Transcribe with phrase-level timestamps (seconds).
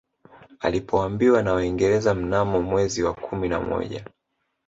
[0.59, 4.05] Alipoambiwa na Waingereza mnamo mwezi wa kumi na moja